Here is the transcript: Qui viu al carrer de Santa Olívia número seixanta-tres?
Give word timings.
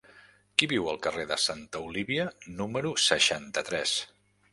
Qui 0.59 0.67
viu 0.69 0.87
al 0.93 0.95
carrer 1.07 1.25
de 1.31 1.37
Santa 1.43 1.81
Olívia 1.89 2.25
número 2.61 2.95
seixanta-tres? 3.09 3.95